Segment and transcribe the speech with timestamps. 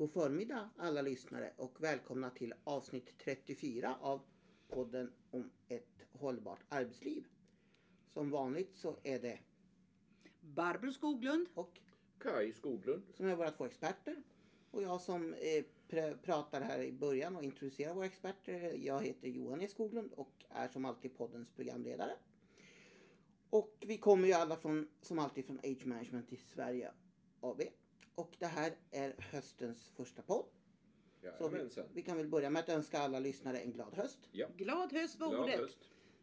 [0.00, 4.20] God förmiddag alla lyssnare och välkomna till avsnitt 34 av
[4.68, 7.26] podden om ett hållbart arbetsliv.
[8.12, 9.38] Som vanligt så är det
[10.40, 11.46] Barbro Skoglund.
[11.54, 11.80] och
[12.18, 13.02] Kai Skoglund.
[13.14, 14.22] som är våra två experter
[14.70, 18.72] och jag som eh, pr- pratar här i början och introducerar våra experter.
[18.84, 22.12] Jag heter Johan E Skoglund och är som alltid poddens programledare.
[23.50, 26.92] Och vi kommer ju alla från, som alltid från Age Management i Sverige
[27.40, 27.62] AB.
[28.20, 30.44] Och det här är höstens första podd.
[31.38, 31.84] Så vi, Jajamensan.
[31.94, 34.18] vi kan väl börja med att önska alla lyssnare en glad höst.
[34.32, 34.46] Ja.
[34.56, 35.60] Glad höst var Glad ordet.
[35.60, 35.78] höst.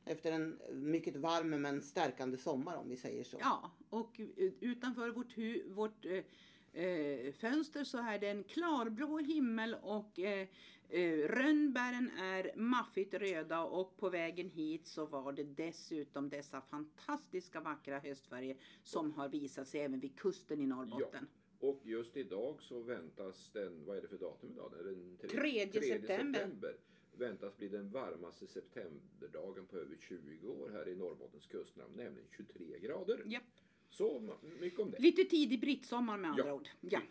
[0.05, 3.37] Efter en mycket varm men stärkande sommar om vi säger så.
[3.39, 4.19] Ja, och
[4.59, 10.47] utanför vårt, hu- vårt eh, eh, fönster så är det en klarblå himmel och eh,
[10.89, 17.59] eh, rönnbären är maffigt röda och på vägen hit så var det dessutom dessa fantastiska
[17.61, 21.27] vackra höstfärger som har visat sig även vid kusten i Norrbotten.
[21.59, 24.71] Och just idag så väntas den, vad är det för datum idag?
[24.83, 26.75] Den tre- Tredje tredje september.
[27.17, 32.79] Väntas bli den varmaste septemberdagen på över 20 år här i Norrbottens kustland, nämligen 23
[32.79, 33.23] grader.
[33.25, 33.43] Japp.
[33.89, 34.99] Så mycket om det.
[34.99, 36.69] Lite tidig brittsommar med andra Ja, ord.
[36.81, 37.01] Ja.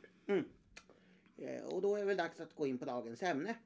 [1.36, 3.56] Eh, Och då är det väl dags att gå in på dagens ämne.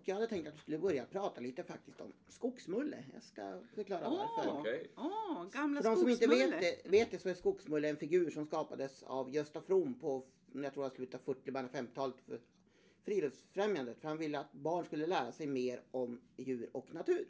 [0.00, 3.04] Och jag hade tänkt att vi skulle börja prata lite faktiskt om skogsmulle.
[3.12, 4.50] Jag ska förklara varför.
[4.50, 4.90] Åh, Okej.
[4.96, 8.30] åh, gamla För de som inte vet det, vet det så är skogsmulle en figur
[8.30, 12.16] som skapades av Gösta From på, jag tror jag slutet av 40 början av 50-talet
[12.26, 12.40] för
[13.02, 14.00] Friluftsfrämjandet.
[14.00, 17.26] För han ville att barn skulle lära sig mer om djur och natur.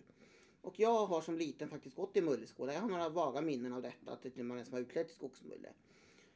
[0.63, 2.73] Och jag har som liten faktiskt gått i mulleskola.
[2.73, 4.73] Jag har några vaga minnen av detta, att det till och med var en som
[4.73, 5.69] var utklädd till skogsmulle.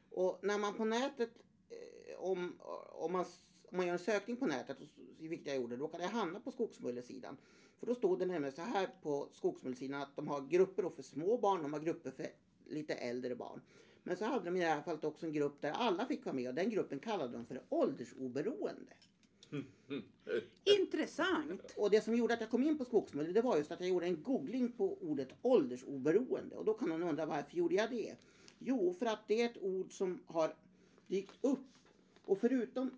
[0.09, 1.31] Och när man på nätet,
[1.69, 2.59] eh, om,
[2.91, 3.25] om, man,
[3.69, 4.77] om man gör en sökning på nätet,
[5.19, 7.37] vilket jag gjorde, då kan jag hamna på skogsmullesidan.
[7.79, 11.37] För då stod det nämligen så här på skogsmullesidan att de har grupper för små
[11.37, 12.27] barn, de har grupper för
[12.65, 13.61] lite äldre barn.
[14.03, 16.35] Men så hade de i det här fallet också en grupp där alla fick vara
[16.35, 18.93] med och den gruppen kallade de för åldersoberoende.
[20.79, 21.73] Intressant.
[21.77, 23.89] Och det som gjorde att jag kom in på skogsmulle det var just att jag
[23.89, 26.55] gjorde en googling på ordet åldersoberoende.
[26.55, 28.15] Och då kan man undra varför gjorde jag det?
[28.59, 30.53] Jo, för att det är ett ord som har
[31.07, 31.67] dykt upp.
[32.25, 32.91] Och förutom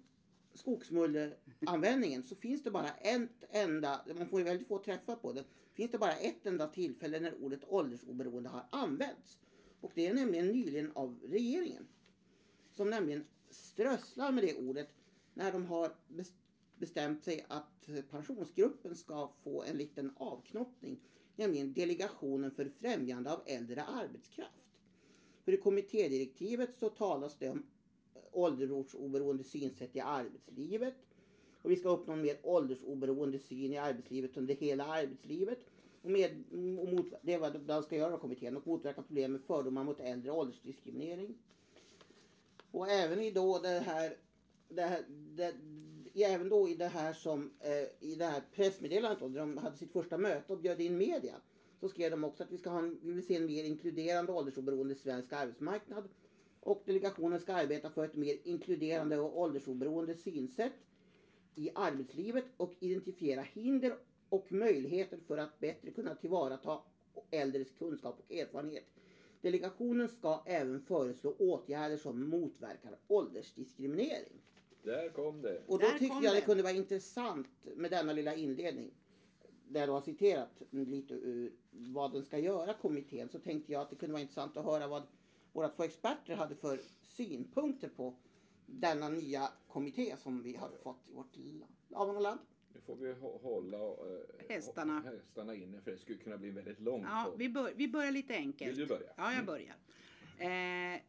[0.58, 5.44] skogsmulleanvändningen så finns det bara ett enda, man får ju väldigt få träffar på det,
[5.74, 9.38] finns det bara ett enda tillfälle när ordet åldersoberoende har använts.
[9.82, 11.88] Och det är nämligen nyligen av regeringen.
[12.72, 14.90] Som nämligen strösslar med det ordet
[15.34, 15.96] när de har
[16.76, 21.00] bestämt sig att pensionsgruppen ska få en liten avknoppning.
[21.36, 24.64] Nämligen Delegationen för främjande av äldre arbetskraft.
[25.46, 27.66] För i kommittédirektivet så talas det om
[28.32, 30.96] åldersoberoende synsätt i arbetslivet.
[31.62, 35.60] Och vi ska uppnå en mer åldersoberoende syn i arbetslivet under hela arbetslivet.
[36.02, 38.58] Och, med, och mot, det är vad de ska göra kommittén.
[38.58, 41.38] Och motverka problem med fördomar mot äldre och åldersdiskriminering.
[42.72, 44.18] Och även i då det här,
[44.70, 45.06] det här
[45.36, 45.54] det,
[46.24, 49.78] även då i det här som eh, i det här pressmeddelandet då, där de hade
[49.78, 51.36] sitt första möte och bjöd in media.
[51.80, 54.32] Så skrev de också att vi ska ha en, vi vill se en mer inkluderande
[54.32, 56.10] åldersoberoende svensk arbetsmarknad.
[56.68, 60.74] Och delegationen ska arbeta för ett mer inkluderande och åldersoberoende synsätt
[61.56, 63.98] i arbetslivet och identifiera hinder
[64.30, 66.80] och möjligheter för att bättre kunna tillvarata
[67.32, 68.84] äldres kunskap och erfarenhet.
[69.42, 74.42] Delegationen ska även föreslå åtgärder som motverkar åldersdiskriminering.
[74.84, 75.62] Där kom det.
[75.68, 76.46] Och då Där tyckte jag det det.
[76.46, 78.92] kunde vara intressant med denna lilla inledning.
[79.68, 83.30] Där du har citerat lite ur vad den ska göra kommittén.
[83.30, 85.04] Så tänkte jag att det kunde vara intressant att höra vad
[85.58, 88.16] våra två experter hade för synpunkter på
[88.66, 91.36] denna nya kommitté som vi har fått i vårt
[91.94, 92.40] avlånga land.
[92.74, 95.00] Nu får vi hå- hålla eh, Hästarna.
[95.02, 97.06] hästarna inne för det skulle kunna bli väldigt långt.
[97.10, 98.72] Ja, vi, bör, vi börjar lite enkelt.
[98.72, 99.10] Vill du börja?
[99.18, 99.46] Ja, jag Mm.
[99.46, 99.76] börjar.
[100.38, 101.02] Eh,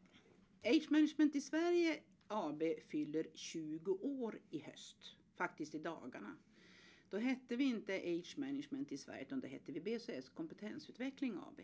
[0.77, 5.17] Age Management i Sverige AB fyller 20 år i höst.
[5.37, 6.37] Faktiskt i dagarna.
[7.11, 11.61] Då hette vi inte Age Management i Sverige utan då hette vi BCS Kompetensutveckling AB.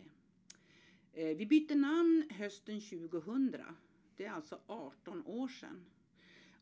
[1.17, 3.55] Eh, vi bytte namn hösten 2000.
[4.17, 5.85] Det är alltså 18 år sedan.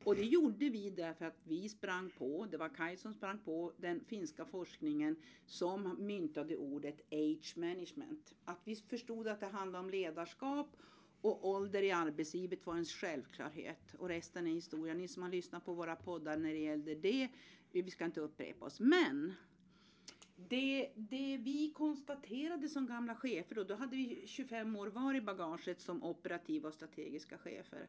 [0.04, 3.74] Och det gjorde vi därför att vi sprang på, det var Kaj som sprang på
[3.78, 8.34] den finska forskningen som myntade ordet age management.
[8.46, 10.78] Att vi förstod att det handlade om ledarskap
[11.22, 13.96] och ålder i arbetslivet var en självklarhet.
[13.98, 14.94] Och resten är historia.
[14.94, 17.30] Ni som har lyssnat på våra poddar när det gällde det,
[17.72, 18.80] vi ska inte upprepa oss.
[18.80, 19.34] Men
[20.36, 25.22] det, det vi konstaterade som gamla chefer, då, då hade vi 25 år var i
[25.22, 27.88] bagaget som operativa och strategiska chefer,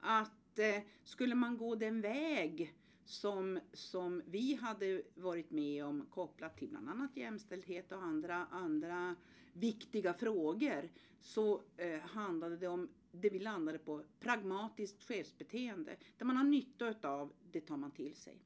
[0.00, 2.74] att eh, skulle man gå den väg
[3.04, 9.16] som, som vi hade varit med om kopplat till bland annat jämställdhet och andra, andra
[9.52, 10.88] viktiga frågor
[11.20, 15.96] så eh, handlade det om det vi landade på, pragmatiskt chefsbeteende.
[16.18, 18.40] Där man har nytta av det tar man till sig.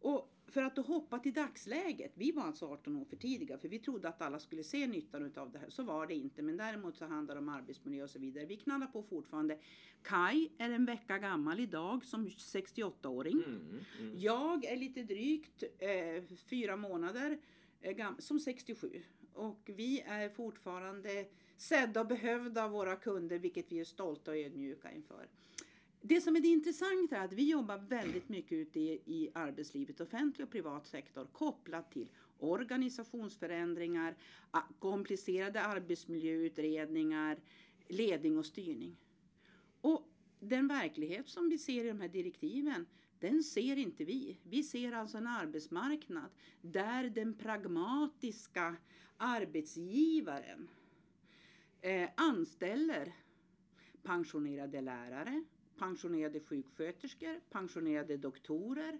[0.00, 2.12] Och för att hoppa till dagsläget.
[2.14, 5.32] Vi var alltså 18 år för tidiga för vi trodde att alla skulle se nyttan
[5.36, 5.70] av det här.
[5.70, 6.42] Så var det inte.
[6.42, 8.46] Men däremot så handlar det om arbetsmiljö och så vidare.
[8.46, 9.58] Vi knallar på fortfarande.
[10.02, 13.42] Kai är en vecka gammal idag som 68-åring.
[13.46, 14.14] Mm, mm.
[14.18, 17.38] Jag är lite drygt eh, fyra månader
[17.80, 19.02] eh, som 67.
[19.32, 21.26] Och vi är fortfarande
[21.56, 25.28] sedda och behövda av våra kunder vilket vi är stolta och ödmjuka inför.
[26.02, 30.00] Det som är det intressanta är att vi jobbar väldigt mycket ute i, i arbetslivet,
[30.00, 32.08] offentlig och privat sektor, kopplat till
[32.38, 34.16] organisationsförändringar,
[34.78, 37.38] komplicerade arbetsmiljöutredningar,
[37.88, 38.96] ledning och styrning.
[39.80, 40.08] Och
[40.40, 42.86] den verklighet som vi ser i de här direktiven,
[43.18, 44.36] den ser inte vi.
[44.42, 46.30] Vi ser alltså en arbetsmarknad
[46.60, 48.76] där den pragmatiska
[49.16, 50.68] arbetsgivaren
[51.80, 53.12] eh, anställer
[54.02, 55.44] pensionerade lärare,
[55.80, 58.98] pensionerade sjuksköterskor, pensionerade doktorer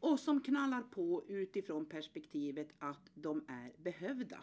[0.00, 4.40] och som knallar på utifrån perspektivet att de är behövda.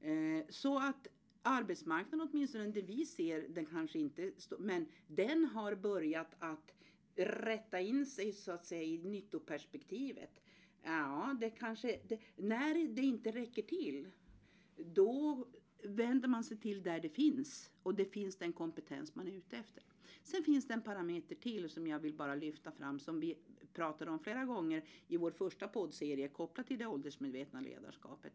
[0.00, 1.06] Eh, så att
[1.42, 6.72] arbetsmarknaden åtminstone det vi ser, den kanske inte, men den har börjat att
[7.16, 10.40] rätta in sig så att säga i nyttoperspektivet.
[10.82, 14.08] Ja, det kanske, det, när det inte räcker till,
[14.76, 15.46] då
[15.82, 19.56] vänder man sig till där det finns och det finns den kompetens man är ute
[19.56, 19.82] efter.
[20.22, 23.38] Sen finns det en parameter till som jag vill bara lyfta fram som vi
[23.72, 28.32] pratade om flera gånger i vår första poddserie kopplat till det åldersmedvetna ledarskapet.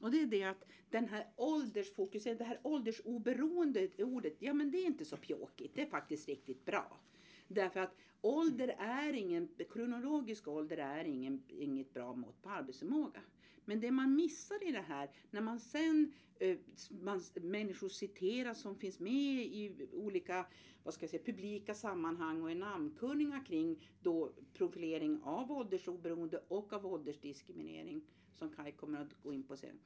[0.00, 4.78] Och det är det att den här åldersfokusen, det här åldersoberoende ordet, ja men det
[4.78, 7.00] är inte så pjåkigt, det är faktiskt riktigt bra.
[7.48, 13.20] Därför att ålder är ingen, kronologisk ålder är ingen, inget bra mått på arbetsförmåga.
[13.68, 16.58] Men det man missar i det här, när man sen eh,
[16.90, 20.46] man, människor citeras som finns med i olika
[20.82, 26.72] vad ska jag säga, publika sammanhang och är namnkunniga kring då profilering av åldersoberoende och
[26.72, 29.78] av åldersdiskriminering som Kai kommer att gå in på sen.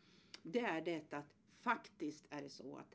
[0.43, 2.94] Det är detta att faktiskt är det så att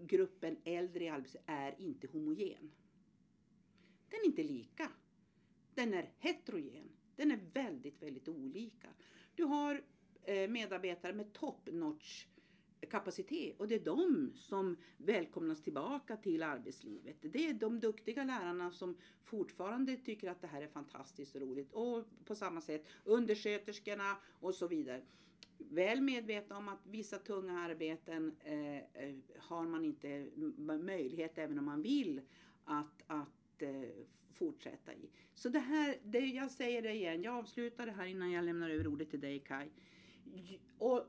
[0.00, 2.70] gruppen äldre i arbetslivet är inte homogen.
[4.08, 4.90] Den är inte lika.
[5.74, 6.88] Den är heterogen.
[7.16, 8.88] Den är väldigt, väldigt olika.
[9.34, 9.82] Du har
[10.26, 12.26] Eh, medarbetare med top notch
[12.90, 17.16] kapacitet och det är de som välkomnas tillbaka till arbetslivet.
[17.20, 21.72] Det är de duktiga lärarna som fortfarande tycker att det här är fantastiskt och roligt
[21.72, 25.02] och på samma sätt undersköterskorna och så vidare.
[25.58, 30.28] Väl medvetna om att vissa tunga arbeten eh, eh har man inte
[30.78, 32.20] möjlighet, även om man vill,
[32.64, 35.10] att, att eh, fortsätta i.
[35.34, 38.70] Så det här, det, jag säger det igen, jag avslutar det här innan jag lämnar
[38.70, 39.70] över ordet till dig Kai.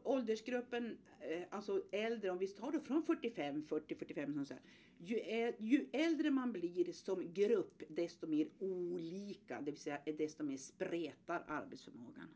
[0.03, 4.63] Åldersgruppen, eh, alltså äldre, om vi tar det från 45, 40, 45, som så här,
[4.97, 10.57] ju, ju äldre man blir som grupp, desto mer olika, det vill säga desto mer
[10.57, 12.27] spretar arbetsförmågan.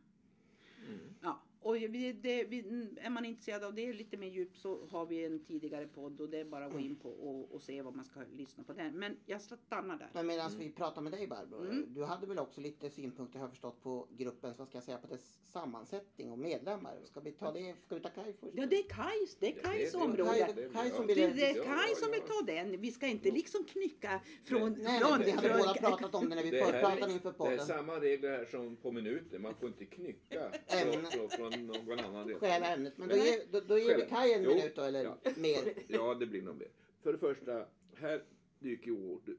[0.87, 0.99] Mm.
[1.21, 2.59] Ja, och vi, det, vi,
[3.01, 6.29] är man intresserad av det lite mer djupt så har vi en tidigare podd och
[6.29, 8.73] det är bara att gå in på och, och se vad man ska lyssna på
[8.73, 8.99] den.
[8.99, 10.09] Men jag stannar där.
[10.13, 11.93] Men medan vi pratar med dig Barbro, Mm.
[11.93, 14.97] du hade väl också lite synpunkter har jag förstått på gruppens, vad ska jag säga,
[14.97, 16.97] på dess sammansättning och medlemmar.
[17.05, 18.53] Ska vi ta det, ska vi ta Kaj först?
[18.55, 20.31] Ja, det är Kajs, det är Kajs det- det- område.
[20.31, 22.81] Kaj- det- som är Kaj som vill ta den.
[22.81, 24.73] Vi ska inte liksom knycka från...
[24.73, 27.49] Nej, från, men vi hade båda pratat om det när vi förpratade inför Det är
[27.49, 27.65] podden.
[27.65, 29.41] samma regler här som på minuten.
[29.41, 32.39] Man får inte knycka från, från, någon annan del.
[32.39, 32.97] Stjäla ämnet.
[32.97, 34.05] Men då ger, då, då ger vi.
[34.09, 35.17] Kaj en Jo, minut då, eller ja.
[35.37, 35.73] mer.
[35.87, 36.67] Ja, det blir nog mer.
[37.01, 37.65] För det första,
[37.95, 38.23] här
[38.59, 38.91] dyker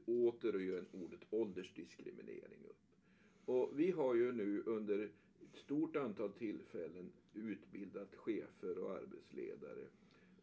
[0.05, 2.77] återigen ordet åldersdiskriminering upp.
[3.45, 9.85] Och vi har ju nu under ett stort antal tillfällen utbildat chefer och arbetsledare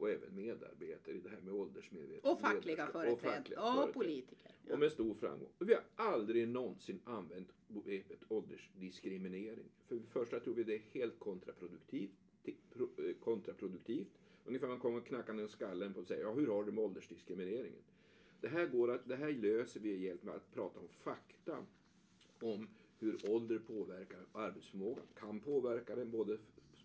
[0.01, 2.25] och även medarbetare i det här med åldersmedvetenhet.
[2.25, 3.83] och fackliga företrädare.
[3.89, 4.51] Och politiker.
[4.71, 5.49] Och med stor framgång.
[5.59, 9.65] Och vi har aldrig någonsin använt begreppet åldersdiskriminering.
[9.89, 12.11] För det första tror vi det är helt kontraproduktivt.
[12.45, 14.09] ti- pro- eh, kontraproduktivt.
[14.45, 17.83] Ungefär man kommer knackande i skallen på och säger ja, hur har du med åldersdiskrimineringen?
[18.41, 21.67] Det här, går att, det här löser vi hjälp med att prata om fakta
[22.41, 25.05] om hur ålder påverkar arbetsförmågan.
[25.15, 26.39] Kan påverka den både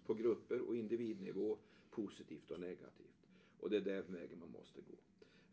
[0.06, 1.58] på grupper och individnivå
[1.96, 3.28] positivt och negativt.
[3.60, 4.98] Och det är den vägen man måste gå.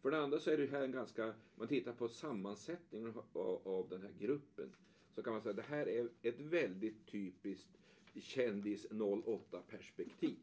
[0.03, 3.89] För det andra så är det här en ganska, man tittar på sammansättningen av, av
[3.89, 4.73] den här gruppen.
[5.15, 7.69] Så kan man säga att det här är ett väldigt typiskt
[8.15, 8.87] kändis
[9.27, 10.37] 08 perspektiv.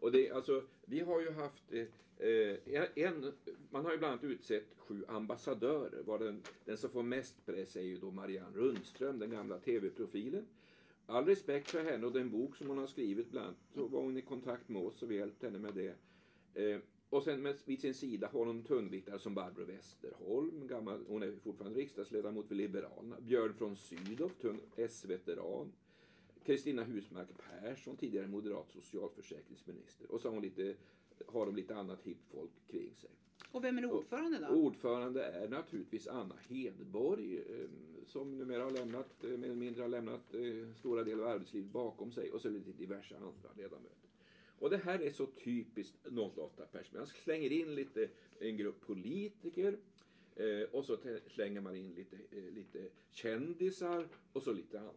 [0.00, 1.86] Och det, alltså, vi har ju haft eh,
[2.28, 3.32] eh, en,
[3.70, 6.02] man har ju bland annat utsett sju ambassadörer.
[6.02, 10.46] Var den, den som får mest press är ju då Marianne Rundström, den gamla tv-profilen.
[11.06, 14.02] All respekt för henne och den bok som hon har skrivit bland annat så var
[14.02, 15.94] hon i kontakt med oss och vi hjälpte henne med det.
[16.62, 21.22] Eh, och sen med, vid sin sida har hon tungviktare som Barbro Westerholm, gammal, hon
[21.22, 23.16] är fortfarande riksdagsledamot för Liberalerna.
[23.20, 25.72] Björn från Sydow, tung S-veteran.
[26.44, 30.10] Kristina Husmark Persson, tidigare moderat socialförsäkringsminister.
[30.10, 30.74] Och så har, hon lite,
[31.26, 33.10] har de lite annat hippt folk kring sig.
[33.56, 34.46] Och vem är ordförande då?
[34.46, 37.68] Ordförande är naturligtvis Anna Hedborg eh,
[38.06, 41.70] som numera har lämnat, eh, mer eller mindre har lämnat eh, stora delar av arbetslivet
[41.70, 44.10] bakom sig och så lite diverse andra ledamöter.
[44.58, 46.92] Och det här är så typiskt 08-pers.
[46.92, 48.08] Man slänger in lite
[48.40, 49.78] en grupp politiker
[50.70, 50.96] och så
[51.26, 52.16] slänger man in lite,
[52.50, 54.92] lite kändisar och så lite andra.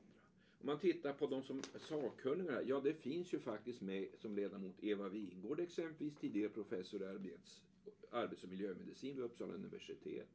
[0.62, 4.84] Om man tittar på de som sakkunniga, ja det finns ju faktiskt med som ledamot
[4.84, 7.62] Eva Wingård exempelvis, tidigare professor i arbets,
[8.12, 10.30] arbets och miljömedicin vid Uppsala universitet.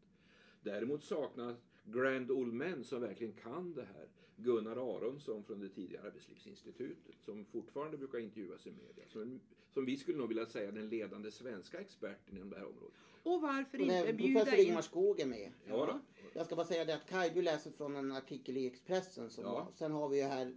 [0.62, 4.08] Däremot saknas Grand Old Men som verkligen kan det här.
[4.36, 9.04] Gunnar Aronsson från det tidigare Arbetslivsinstitutet som fortfarande brukar intervjuas i media.
[9.08, 9.40] Som,
[9.74, 12.94] som vi skulle nog vilja säga den ledande svenska experten inom det här området.
[13.22, 14.68] Och varför inte är bjuda professor in...
[14.68, 15.52] Ingmar Skog är med.
[15.66, 16.00] Ja, då.
[16.32, 19.30] Jag ska bara säga det att Kaj, du läser från en artikel i Expressen.
[19.30, 19.68] Som Ja.
[19.74, 20.56] Sen har vi ju här,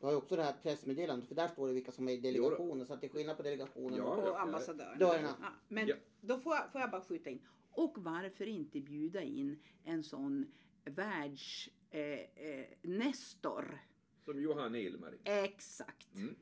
[0.00, 2.16] vi har ju också det här pressmeddelandet för där står det vilka som är i
[2.16, 2.86] delegationen.
[2.86, 4.96] Så att det är skillnad på delegationen Ja, och ja, ambassadörerna.
[4.98, 5.36] Dörrarna.
[5.40, 5.94] Ja, men Ja.
[6.20, 7.42] då får jag, får jag bara skjuta in.
[7.70, 10.46] Och varför inte bjuda in en sån
[10.84, 13.78] världs eh, eh, Nestor?
[14.24, 15.18] Som Johan Ilmarin.
[15.24, 16.14] Exakt.
[16.14, 16.34] Mm.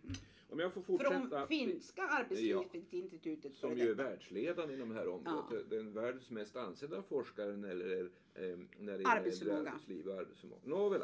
[0.49, 1.47] Om jag får Från fortsätta.
[1.47, 3.55] finska arbetslivsinstitutet.
[3.57, 4.03] som före ju är detta.
[4.09, 5.71] världsledande inom det här området.
[5.71, 9.57] Den världens mest ansedda forskare när det gäller, eh, när det gäller Arbetsförmåga.
[9.59, 10.61] äldre arbetsliv och arbetsförmåga.
[10.65, 11.03] Nåväl.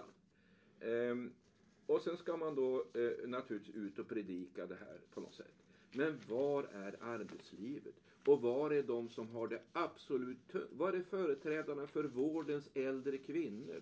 [0.80, 1.32] Ehm,
[1.86, 5.54] och sen ska man då eh, naturligtvis ut och predika det här på något sätt.
[5.92, 7.94] Men var är arbetslivet?
[8.26, 10.38] Och var är de som har det absolut
[10.70, 13.80] Var är företrädarna för vårdens äldre kvinnor?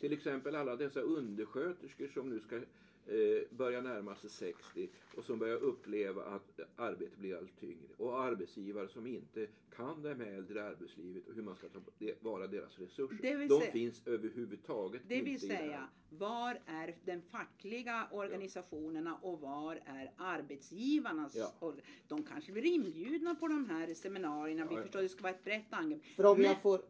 [0.00, 2.60] Till exempel alla dessa undersköterskor som nu ska
[3.06, 7.88] eh, börja närma sig 60 och som börjar uppleva att arbetet blir allt tyngre.
[7.96, 11.80] Och arbetsgivare som inte kan det med äldre arbetslivet och hur man ska ta
[12.20, 13.18] vara deras resurser.
[13.22, 15.62] Det vill De säga- finns överhuvudtaget Det vill inte det här.
[15.66, 21.36] säga, var är den fackliga organisationerna och var är arbetsgivarnas?
[21.36, 21.52] Ja.
[21.60, 24.66] or- De kanske blir inbjudna på de här seminarierna.
[24.66, 24.82] Vi Ja, ja.
[24.82, 26.02] förstår att det ska vara ett brett angrepp.
[26.16, 26.80] För om Men- jag får,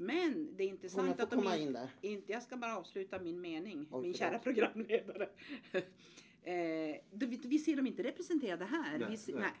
[0.00, 1.90] Men det är intressant får att de komma in, in där.
[2.00, 5.28] inte, jag ska bara avsluta min mening, Oj, min kära programledare.
[6.42, 8.98] eh, vi, vi ser dem inte representerade här.
[8.98, 9.42] Nej, vi ser, nej.
[9.42, 9.52] nej.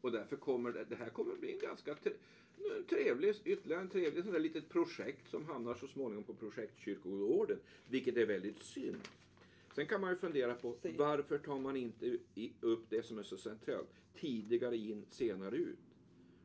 [0.00, 1.96] Och därför kommer det, det här kommer bli en ganska
[2.88, 7.58] trevlig, ytterligare en trevlig sån där litet projekt som hamnar så småningom på projektkyrkogården.
[7.88, 9.08] Vilket är väldigt synd.
[9.74, 12.18] Sen kan man ju fundera på varför tar man inte
[12.60, 13.88] upp det som är så centralt.
[14.14, 15.78] Tidigare in, senare ut.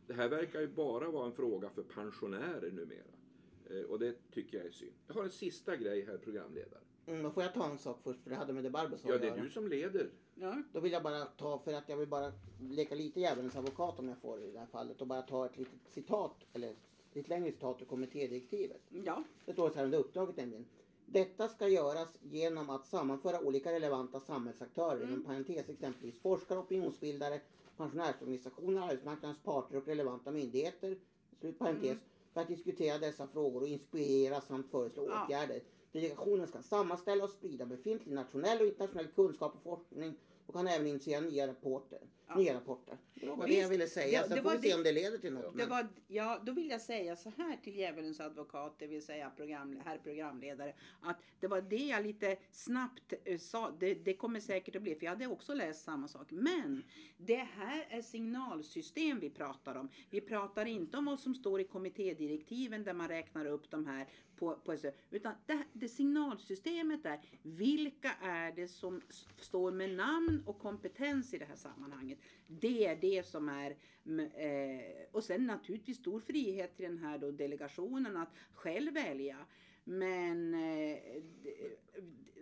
[0.08, 3.21] Det här verkar ju bara vara en fråga för pensionärer numera.
[3.70, 4.92] Eh, och det tycker jag är synd.
[5.08, 6.82] Jag har en sista grej här programledare.
[7.06, 9.18] Mm, får jag ta en sak först för det hade med det Barbro sa Ja,
[9.18, 10.10] det är du som leder.
[10.36, 10.64] Ja.
[10.74, 14.08] Då vill jag bara ta, för att jag vill bara leka lite djävulens advokat om
[14.10, 16.78] jag får i det här fallet och bara ta ett litet citat, eller ett
[17.16, 18.82] lite längre citat ur kommittédirektivet.
[19.06, 19.24] ja.
[19.46, 20.66] Det står så här under uppdraget nämligen.
[21.06, 25.10] Detta ska göras genom att sammanföra olika relevanta samhällsaktörer, Mm.
[25.10, 27.42] inom parentes exempelvis forskare, opinionsbildare,
[27.78, 30.98] pensionärsorganisationer, arbetsmarknadens parter och relevanta myndigheter,
[31.40, 32.00] slut parentes, Mm.
[32.34, 35.26] För att diskutera dessa frågor och inspirera samt föreslå Ja.
[35.26, 35.62] åtgärder.
[35.92, 40.16] Delegationen ska sammanställa och sprida befintlig nationell och internationell kunskap och forskning
[40.48, 42.00] och kan även initiera nya rapporter.
[42.34, 42.40] Ja.
[42.40, 42.98] Nya rapporter.
[43.14, 44.24] Det var det jag ville säga.
[44.24, 45.44] Sen får vi se om det leder till något.
[45.44, 49.06] Det men- var, ja, då vill jag säga så här till djävulens advokat, det vill
[49.06, 53.72] säga program, herr programledare, att det var det jag lite snabbt eh, sa.
[53.80, 56.28] Det, det kommer säkert att bli, för jag hade också läst samma sak.
[56.32, 56.84] Men
[57.18, 59.90] det här är signalsystem vi pratar om.
[60.10, 64.08] Vi pratar inte om vad som står i kommittédirektiven där man räknar upp de här
[64.36, 64.76] på, på
[65.10, 69.02] utan det, det signalsystemet är vilka är det som
[69.38, 72.20] står med namn och kompetens i det här sammanhanget.
[72.48, 77.32] Det är det som är eh, och sen naturligtvis stor frihet till den här då
[77.32, 79.46] delegationen att själv välja.
[79.84, 80.98] Men eh,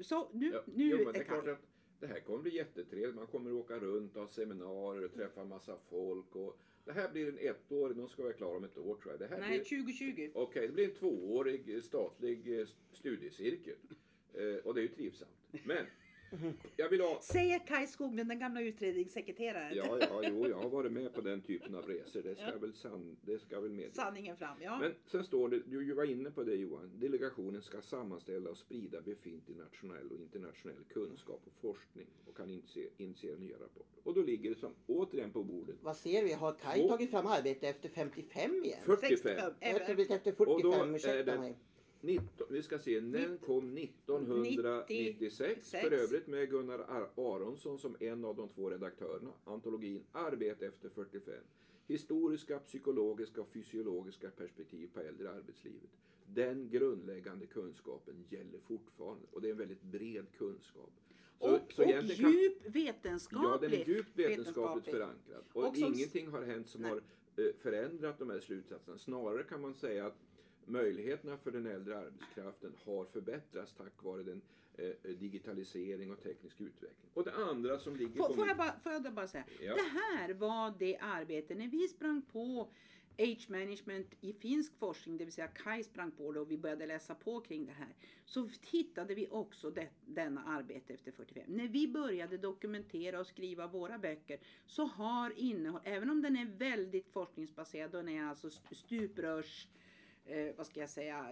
[0.01, 1.61] så nu, Ja, nu jo, det är klart att
[1.99, 3.15] det här kommer bli jättetrevligt.
[3.15, 6.35] Man kommer åka runt och ha seminarier och träffa massa folk.
[6.35, 9.19] Och det här blir en ettårig, de ska vara klara om ett år tror jag.
[9.19, 10.31] Det här Nej, blir, 2020.
[10.33, 13.75] Okej, det blir en tvåårig statlig eh, studiecirkel.
[14.33, 15.31] Eh, och det är ju trivsamt.
[15.63, 15.85] Men
[16.77, 17.19] jag vill ha...
[17.21, 19.75] Säger Kaj Skoglund, den gamla utredningssekreteraren.
[19.75, 22.21] Ja, ja, jo, jag har varit med på den typen av resor.
[22.21, 22.57] Det ska Ja.
[22.57, 23.95] väl, san, det ska väl medges.
[23.95, 24.79] Sanningen fram, ja.
[24.79, 29.01] Men sen står det, du var inne på det Johan, delegationen ska sammanställa och sprida
[29.01, 34.01] befintlig nationell och internationell kunskap och forskning och kan initiera, initiera nya rapporter.
[34.03, 36.33] Och då ligger det som, återigen på bordet Vad ser vi?
[36.33, 36.87] Har Kaj Två.
[36.89, 38.79] tagit fram arbete efter 55 igen?
[38.85, 39.09] 45.
[39.09, 39.35] 65.
[39.35, 41.57] Jag har Även- blivit efter Och då 45, är ursäkta det- mig.
[42.01, 48.25] 19, vi ska se, den kom 1996 för övrigt med Gunnar Ar- Aronsson som en
[48.25, 49.31] av de två redaktörerna.
[49.45, 51.33] Antologin Arbete efter 45.
[51.87, 55.89] historiska, psykologiska och fysiologiska perspektiv på äldre arbetslivet.
[56.25, 60.91] Den grundläggande kunskapen gäller fortfarande och det är en väldigt bred kunskap.
[61.39, 62.57] Så- och, så och egentligen kan- djup
[63.31, 64.93] Ja, den är djupt vetenskapligt vetenskaplig.
[64.93, 65.43] förankrad.
[65.53, 66.91] Och, Och som- ingenting har hänt som Nej.
[66.91, 66.97] har
[67.37, 68.97] eh, förändrat de här slutsatserna.
[68.97, 70.17] Snarare kan man säga att
[70.69, 74.41] möjligheterna för den äldre arbetskraften har förbättrats tack vare den
[74.73, 77.09] eh, digitalisering och teknisk utveckling.
[77.13, 79.45] Och det andra som ligger Får, får, jag bara, får jag bara säga.
[79.61, 79.75] Ja.
[79.75, 82.69] Det här var det arbete när vi sprang på
[83.21, 86.85] Age management i finsk forskning, det vill säga Kai sprang på det och vi började
[86.85, 87.95] läsa på kring det här.
[88.25, 91.43] Så hittade vi också det, denna arbete efter 45.
[91.47, 96.45] När vi började dokumentera och skriva våra böcker så har innehåll, även om den är
[96.45, 99.67] väldigt forskningsbaserad, den är alltså st- stuprörs,
[100.29, 101.25] eh, vad ska jag säga,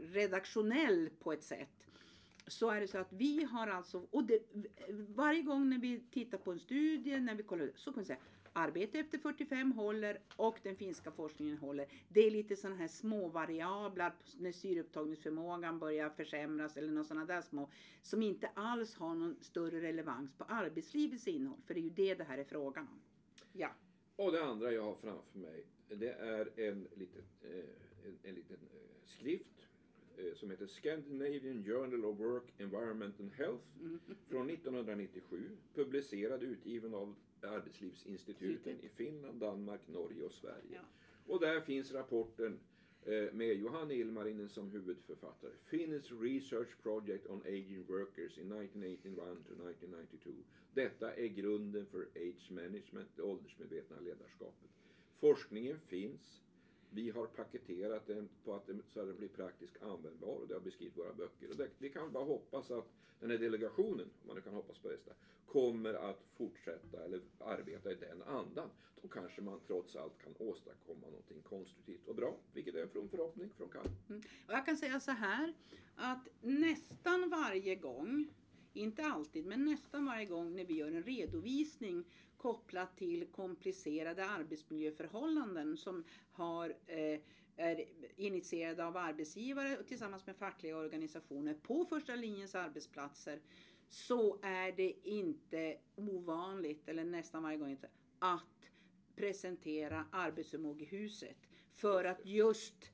[0.00, 1.68] redaktionell på ett sätt
[2.46, 4.38] så är det så att vi har alltså, och det,
[5.08, 8.18] varje gång när vi tittar på en studie, när vi kollar, så kan vi säga
[8.52, 11.86] arbete efter 45 håller och den finska forskningen håller.
[12.08, 17.40] Det är lite sådana här små variabler när syreupptagningsförmågan börjar försämras eller något sådana där
[17.40, 17.70] små
[18.02, 21.60] som inte alls har någon större relevans på arbetslivets innehåll.
[21.66, 23.00] För det är ju det det här är frågan om.
[23.52, 23.70] Ja.
[24.16, 27.64] Och det andra jag har framför mig det är en liten, eh,
[28.06, 29.68] en, en liten eh, skrift
[30.16, 33.64] eh, som heter Scandinavian Journal of Work, Environment and Health
[34.28, 35.50] från 1997.
[35.74, 40.74] Publicerad utgiven av Arbetslivsinstituten i Finland, Danmark, Norge och Sverige.
[40.74, 40.80] Ja.
[41.26, 42.58] Och där finns rapporten
[43.04, 45.52] eh, med Johan Ilmarinen som huvudförfattare.
[45.64, 49.16] Finnish Research Project on Aging Workers in 1981
[49.48, 50.30] to 1992.
[50.74, 54.70] Detta är grunden för age management, det åldersmedvetna ledarskapet.
[55.20, 56.42] Forskningen finns.
[56.94, 60.54] Vi har paketerat den på att den, så att den blir praktiskt användbar och det
[60.54, 61.50] har beskrivit våra böcker.
[61.50, 62.88] Och det, vi kan bara hoppas att
[63.20, 65.12] den här delegationen, om man nu kan hoppas på detta,
[65.46, 68.70] kommer att fortsätta eller arbeta i den andan.
[69.02, 73.08] Då kanske man trots allt kan åstadkomma någonting konstruktivt och bra, vilket är en from
[73.08, 73.90] förhoppning från Kalle.
[74.08, 74.22] Mm.
[74.46, 75.54] Och jag kan säga så här
[75.94, 78.26] att nästan varje gång,
[78.72, 82.04] inte alltid, men nästan varje gång när vi gör en redovisning
[82.36, 87.20] kopplat till komplicerade arbetsmiljöförhållanden som har eh,
[87.56, 87.84] är
[88.16, 93.40] initierade av arbetsgivare tillsammans med fackliga organisationer på första linjens arbetsplatser
[93.88, 98.70] så är det inte ovanligt, eller nästan varje gång inte, att
[99.16, 101.36] presentera arbetsförmågehuset
[101.74, 102.91] för att just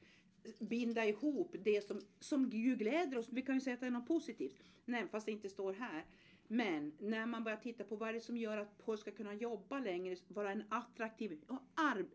[0.59, 3.29] binda ihop det som, som ju gläder oss.
[3.33, 6.05] Vi kan ju säga att det är något positivt, nej, fast det inte står här.
[6.48, 9.35] Men när man börjar titta på vad är det som gör att folk ska kunna
[9.35, 12.07] jobba längre, vara en attraktiv, och ar,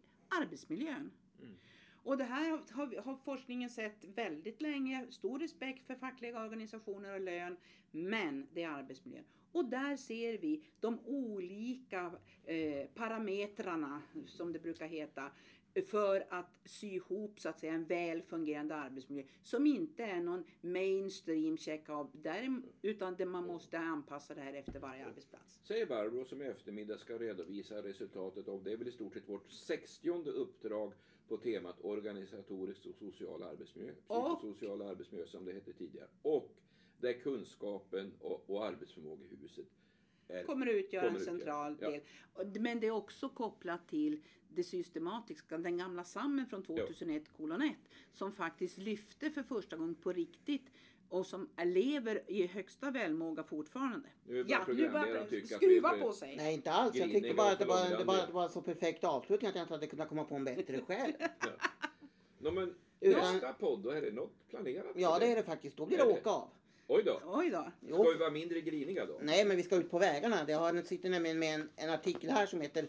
[0.42, 1.12] arbetsmiljön.
[1.42, 1.54] Mm.
[2.04, 5.08] Och det här har, har, har forskningen sett väldigt länge.
[5.10, 7.58] Stor respekt för fackliga organisationer och lön.
[7.92, 9.24] Men det är arbetsmiljön.
[9.52, 12.12] Och där ser vi de olika
[12.44, 15.32] eh, parametrarna, som det brukar heta,
[15.82, 20.44] för att sy ihop så att säga en väl fungerande arbetsmiljö som inte är någon
[20.62, 22.08] mainstream check-up
[22.82, 25.60] utan det man måste anpassa det här efter varje arbetsplats.
[25.64, 29.30] Säger Barbro som i eftermiddag ska redovisa resultatet av, det är väl i stort sett
[29.30, 30.94] vårt 60 uppdrag
[31.28, 33.92] på temat organisatorisk och social arbetsmiljö.
[34.08, 36.08] Och- Psykosocial arbetsmiljö som det hette tidigare.
[36.22, 36.52] Och
[36.98, 39.66] där kunskapen och, och arbetsförmågehuset
[40.28, 41.90] är kommer att utgöra Kommer en utgöra, central ja.
[41.90, 42.02] del.
[42.34, 44.22] Och- Men det är också kopplat till
[44.56, 47.76] det systematiska, den gamla sammen från 2001 kolon 1
[48.13, 50.66] som faktiskt lyfte för första gången på riktigt
[51.10, 54.10] och som lever i högsta välmåga fortfarande.
[54.28, 56.36] Nu är bara Ja, nu börjar skruva på sig.
[56.36, 56.96] Nej, inte alls.
[56.96, 59.63] Jag tyckte bara att det var, det var, det var så perfekt avslutning att jag
[59.63, 61.13] inte hade kunnat komma på en bättre själv.
[62.39, 64.86] Nå, men Utan- nästa podd, då är det något planerat?
[64.96, 65.78] Ja, det är det faktiskt.
[65.78, 66.50] Då blir det åka av.
[66.88, 67.22] Oj då.
[67.26, 67.72] Oj då.
[67.82, 68.04] Jo.
[68.04, 69.20] Ska vi vara mindre griniga då?
[69.22, 70.44] Nej, men vi ska ut på vägarna.
[70.44, 72.88] Det har, sitter nämligen med en, en artikel här som heter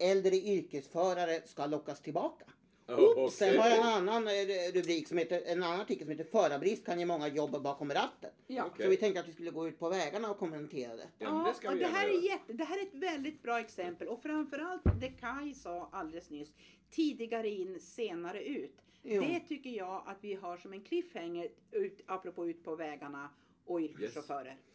[0.00, 2.44] Äldre yrkesförare ska lockas tillbaka.
[2.92, 3.30] Okej.
[3.30, 4.32] Sen har jag en annan eh,
[4.74, 8.30] rubrik som heter, en annan artikel som heter Förarbrist kan ge många jobb bakom ratten.
[8.46, 8.64] Ja.
[8.66, 8.86] Okej.
[8.86, 11.06] Så vi tänkte att vi skulle gå ut på vägarna och kommentera det.
[11.18, 14.22] Ja, det och det, här är jätte, det här är ett väldigt bra exempel och
[14.22, 16.52] framförallt det Kai sa alldeles nyss.
[16.90, 18.76] Tidigare in, senare ut.
[19.02, 19.22] Jo.
[19.22, 23.28] Det tycker jag att vi har som en cliffhanger ut, apropå ut på vägarna
[23.64, 24.46] och yrkeschaufförer.
[24.46, 24.69] Yes.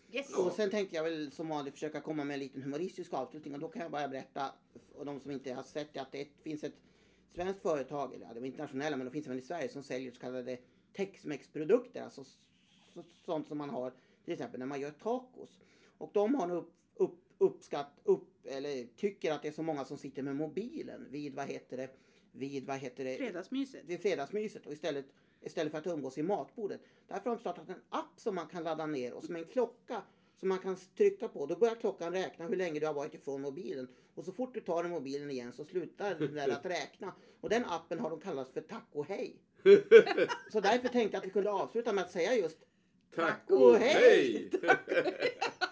[0.45, 3.59] Och sen tänkte jag väl som vanligt försöka komma med en liten humoristisk avslutning och
[3.59, 4.51] då kan jag bara berätta
[4.97, 6.75] för de som inte har sett det att det finns ett
[7.33, 10.11] svenskt företag, eller ja, det var internationella men det finns även i Sverige som säljer
[10.11, 10.57] så kallade
[10.93, 12.37] Tex-Mex-produkter, alltså s-
[12.95, 13.93] s- sånt som man har
[14.25, 15.59] till exempel när man gör tacos.
[15.97, 19.97] Och de har upp, upp, uppskatt, upp, eller tycker att det är så många som
[19.97, 21.89] sitter med mobilen vid vad heter det,
[22.31, 23.81] vid vad heter det, Fredagsmyset.
[23.85, 25.05] vid fredagsmyset och istället,
[25.45, 26.81] istället för att umgås i matbordet.
[27.07, 29.45] Därför har de startat en app som man kan ladda ner och som är en
[29.45, 30.01] klocka
[30.39, 31.45] som man kan trycka på.
[31.45, 33.87] Då börjar klockan räkna hur länge du har varit ifrån mobilen.
[34.15, 37.13] Och så fort du tar mobilen igen så slutar den där att räkna.
[37.41, 39.35] Och den appen har de kallat för Tack och hej.
[40.51, 42.57] Så därför tänkte jag att vi kunde avsluta med att säga just
[43.15, 44.49] Tack och hej!